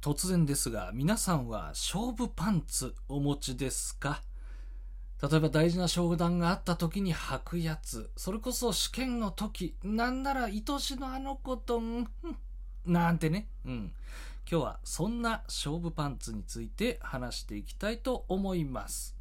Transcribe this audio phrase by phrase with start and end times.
[0.00, 4.22] 突然ですが、皆さんは勝負パンツお持ちですか？
[5.20, 12.08] 例えば大事な商談があった時に履くやつ、それこそ試験の時、なんなら愛しのあの子と、ん
[12.86, 13.48] なんてね。
[13.64, 13.92] うん。
[14.50, 19.16] 今日はそんな勝負パンツについて話していきたいと思います。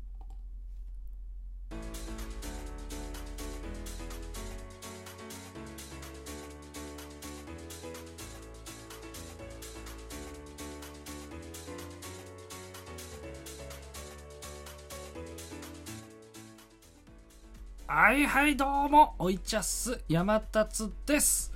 [17.89, 21.53] はいはいどうもおいちゃっす山達です。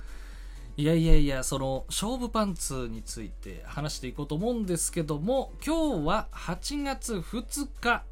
[0.78, 8.04] いやいやいやその勝負パンツについて話していこうと思うんですけども今日は8月2日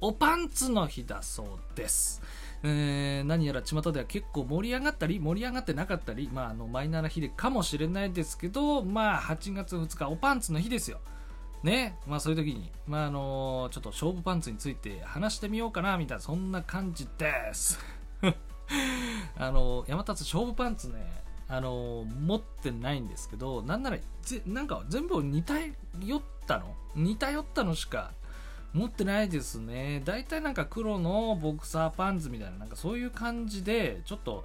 [0.00, 2.20] おパンツの日だそうです。
[2.64, 10.98] えー、何やら巷では結構盛り上がったり盛り上がってなかったり、まあ、あのマイナーな日でかもしれないですけどまあ8月2日おパンツの日ですよ。
[11.64, 17.80] ね、まあそういう時に、まああのちょっと勝負パンツについて話してみようかな、みたいな、そんな感じです。
[19.36, 25.72] あの山立勝負パンツね、あの持ってないんですけど、なんなら、ぜなんか全部似たよ
[26.18, 26.76] ったの？
[26.94, 28.12] 似たよったのしか
[28.74, 30.02] 持ってないですね。
[30.04, 34.44] 大体なんか黒のボクサーパンツみたいな、なんかそういう感じで、ちょっと、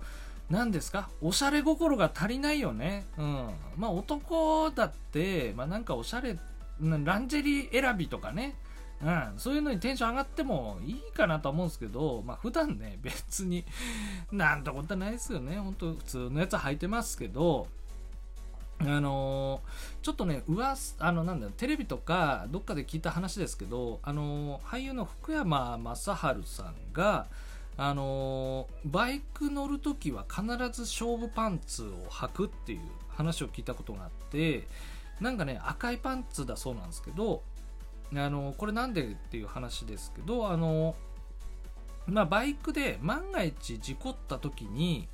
[0.49, 1.09] 何ですか？
[1.21, 3.05] おしゃれ心が足りないよね。
[3.17, 3.49] うん。
[3.77, 6.39] まあ男だって、まあなんかおしゃれ
[6.79, 8.55] ランジェリー選びとかね、
[9.03, 13.65] うん、そういうのにテンション上がってもいいかなと思うんですけど、まあ普段ね、 別に、
[14.31, 15.57] なんてことはないですよね。
[15.57, 17.67] ほんと普通のやつ履いてますけど、
[18.81, 26.03] あのー、ちょっとね、噂、あの、なんだ、テレビとか、どっかで聞いた話ですけど、あのー、俳優の福山雅治
[26.45, 27.27] さんが、
[27.75, 34.65] あのー、バイク乗るときは必ず勝負パンツを履くっていう話を聞いたことがあって、
[35.19, 37.43] なんかね赤いパンツだそうなんですけど
[38.15, 40.95] あのこれなんでっていう話ですけどあの
[42.07, 45.07] まあバイクで万が一事故った時に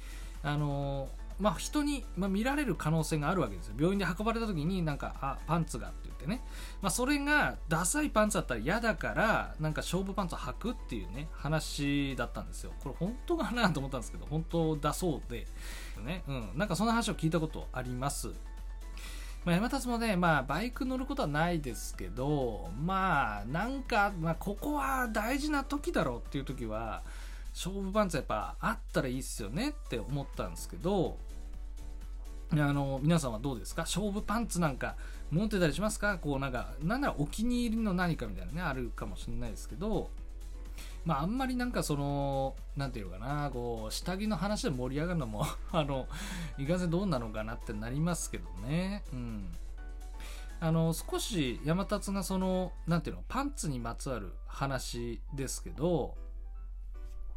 [0.44, 3.74] あのまあ、人に、まあ、見られる可能性があるわけですよ。
[3.78, 6.42] 病院で運ばれた時になんかあパンツがって言ってね、
[6.82, 12.72] まあ、それがダサいパンツだったら嫌だからなんか勝負パンツを履くっていうね話だったんですよ。
[12.82, 15.46] これ本当かなと思ったんですけど本当だそうで
[16.06, 18.32] ね、うん、なんかそんな話を聞いたことあります。
[19.46, 27.04] まあ、山立もね、まあ、バイク乗ることはないですけど、まあ、なんか、まあ、ここは大事な時だろうっていう時は、
[27.54, 31.18] 勝負パンツやっぱあったらいいっすよねって思ったんですけど、
[32.52, 33.84] あの、皆さんはどうですか？
[33.84, 34.96] 勝負パンツなんか
[35.32, 36.18] 持ってたりしますか？
[36.18, 40.10] こうなんか、なんならお気に入りの何かみたいなね、あるかもしれないですけど、
[41.06, 46.08] まあ、あんまりなんかその、なんていうかな、こう、下着の話で盛り上がるのも あの、
[46.58, 49.04] いかんせんどうなのかなってなりますけどね。
[49.14, 49.52] うん。
[50.60, 56.16] あの、少し山立がその、なんていうの、パンツにまつわる話ですけど、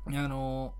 [0.07, 0.75] あの、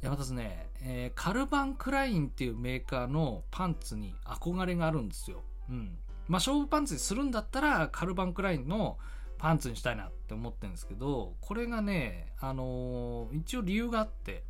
[0.00, 5.42] 山立ね、えー、カルバン・クラインっていうメーカーのパンツに憧れがあるんですよ。
[5.68, 5.98] うん。
[6.28, 8.98] まあ、勝負パンツにするんだったら、カルバン・クラインの
[9.40, 14.44] パンツにしたいなって思ってるんですけど、これがね、あのー、一応理由があって、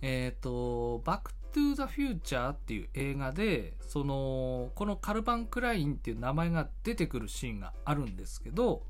[0.00, 8.84] えっ、ー、と、バックトゥザフューチャーっていう映画で、その、このカルバン・クラインっていう名前が出てくるシーンがあるんですけど、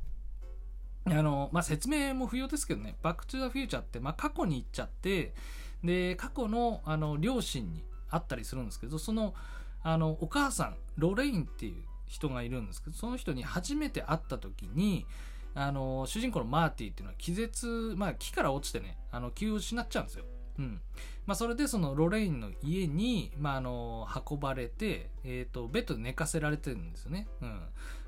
[1.06, 5.34] あの、まあ、説明も不要ですけどね、バックトゥザフューチャーって、まあ、過去に行っちゃって、
[5.82, 9.34] で、過去の、あの、両親に会ったりするんですけど、その、
[9.82, 15.06] あの、お母さん、ロレインっていう人がいるんですけど、その人に初めて会った時に、
[15.54, 20.24] あの、主人公のマーティーっていうのは気絶、まあ木から落ちてね、あの、気を失っちゃうんですよ。
[20.58, 20.80] うん。
[21.26, 27.28] まあそれでそのロレインの家に、まああの、運ばれて、えっ、ー、と、ベッドで寝かせられてるんですよね。
[27.41, 27.48] うん。
[27.48, 27.60] ま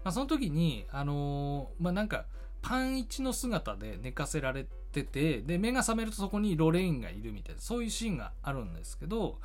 [0.05, 2.27] あその時に、あのまあなんか、
[2.62, 9.38] パン一の姿で寝かせられてて、で、目が覚めるとそこにロレインがいるみたいな、そういうシーンがあるんですけど、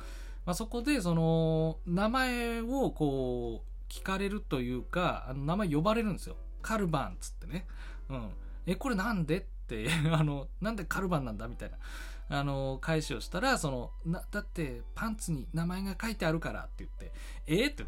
[0.44, 6.36] まあそこでその、名前をこう、聞かれるというか、あの名前呼ばれるんですよ。
[6.62, 7.66] カルバンっつってね。
[8.08, 8.30] うん。
[8.66, 11.78] え、これなんでって、 あの、なんでカルバンなんだみたいな。
[12.28, 17.12] あの、返しをしたら、その、な、だってパンツに名前が書いてあるからって言って、
[17.46, 17.84] えー、って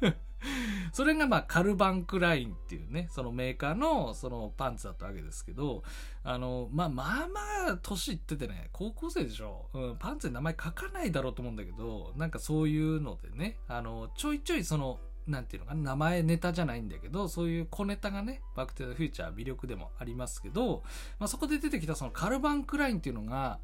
[0.00, 0.18] 言って。
[0.92, 5.82] それがまあカルバンクラインっていうね、そのメーカーのそのパンツだったわけですけど、
[6.22, 7.40] あの、まあまあま
[7.72, 20.82] あ年いっててね、高校生でしょ、うん、パンツに名前書かないだろうと思うんだけど、なんかそういうのでね、あの、ちょいちょいそのなんていうのかな、名前ネタじゃないんだけど、そういう小ネタがね、バックトゥザフューチャー魅力でもありますけど、
[21.18, 23.58] まあ、そこで出てきたそのカルバン・クラインっていうのが、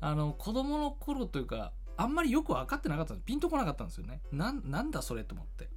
[0.00, 3.14] あの、子供の頃というか、あんまりよく分かってなかった。
[3.14, 4.20] ピンとこなかったんですよね。
[4.32, 5.68] な、なんだそれと思って。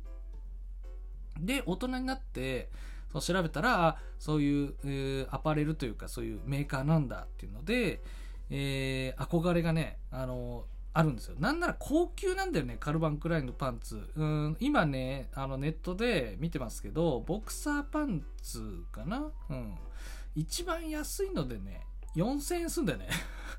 [1.40, 2.70] で、大人になって、
[3.12, 8.02] そう調べたら、そういう、えーアパレルというか、そういうメーカーなんだっていうので、
[8.50, 11.36] えー憧れがね、あのあるんですよ。
[11.40, 14.10] なんなら高級なんだよね、カルバンクラインのパンツ。
[14.16, 19.32] うん、今ね、あのネットで見てますけど、ボクサーパンツかな？
[19.50, 19.76] うん。
[20.36, 21.86] 一番安いのでね、
[22.16, 23.10] 4000円すんだよね。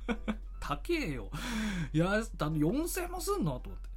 [0.60, 1.28] 高えよ。
[1.92, 3.58] いや、だ4000円もすんの？
[3.60, 3.88] と思って。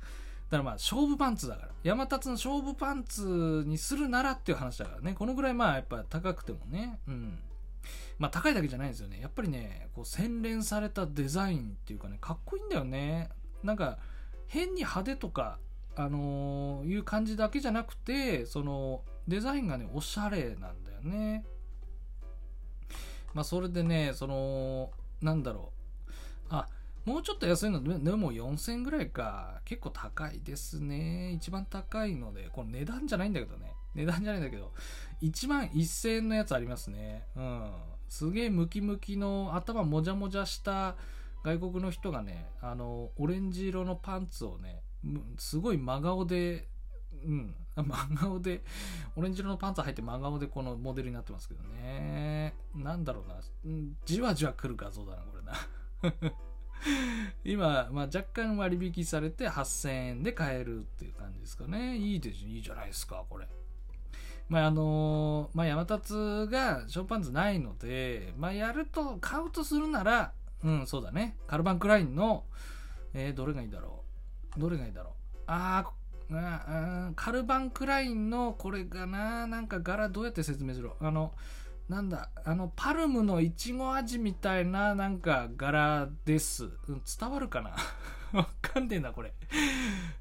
[0.50, 1.70] だからまあ、勝負パンツだから。
[1.84, 5.14] 山立の勝負パンツにするならっていう話だからね。
[5.14, 7.00] このぐらいまあ、やっぱ高くてもね。
[7.08, 7.40] うん。
[8.20, 9.20] まあ、高いだけじゃないんですよね。
[9.22, 13.30] やっぱりね、こう、洗練されたデザインっていうかね、かっこいいんだよね。
[13.64, 14.00] なんか、
[14.48, 15.60] 変に派手とか、
[15.96, 21.46] あのーいう感じだけじゃなくて、その、デザインがね、おしゃれなんだよね。
[23.34, 24.92] まあ、それでね、その、
[25.22, 25.72] なんだろ
[26.10, 26.12] う。
[26.50, 26.68] あ、
[27.06, 29.62] もうちょっと安いのででも4000円ぐらいか。
[29.66, 31.32] 結構高いですね。
[31.32, 33.72] 一番高いので、これ値段じゃないんだけどね。
[33.98, 34.72] 値段じゃないんだけど、
[35.22, 37.26] 1万1000円のやつありますね。
[37.36, 37.72] うん。
[38.08, 40.96] すげえムキムキの頭もじゃもじゃした
[41.44, 44.84] 外国の人がね、あの、オレンジ色のパンツをね、
[45.38, 46.68] すごい真顔で、
[47.26, 48.64] うん、 真顔で、
[49.16, 52.54] オレンジ色のパンツ履いて真顔でこのモデルになってますけどね。
[52.76, 53.42] なんだろうな。
[54.06, 55.54] じわじわ来る画像だな、これな。
[57.44, 61.98] 今、まあ、若干割引されて8000円で買えるっていう感じですかね。
[61.98, 63.48] いいですいいじゃないですか、これ。
[64.50, 70.32] まああのまあ、山立がショーパンツないので、まあ、やると、買うとするなら、
[70.64, 71.36] うん、そうだね。
[71.48, 72.46] カルバンクラインの、
[73.14, 74.04] えーどれがいいだろ
[74.56, 74.60] う。
[74.60, 75.14] どれがいいだろう。
[75.48, 80.92] あーあー、カルバンクラインのこれがな、なんか柄どうやって説明する？
[81.00, 81.34] あの、
[81.90, 86.66] なんだ、あの、パルムのいちご味みたいな、なんか柄です。
[86.88, 87.76] うん、伝わるかな？
[88.34, 89.34] わかんねえな、これ。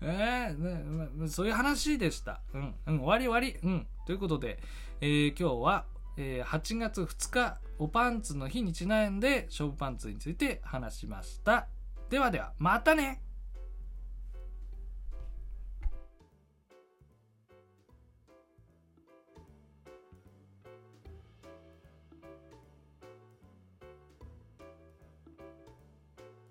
[0.08, 2.40] えーねまそういう話でした。
[2.54, 3.58] うん、うん、終わり終わり。
[3.62, 3.86] うん。
[4.06, 4.58] ということで、
[5.00, 5.84] えー今日は、
[6.16, 11.66] えー8月2日、おパンツの日にちなんで、勝負パンツについて話しました。
[12.08, 13.20] ではでは、またね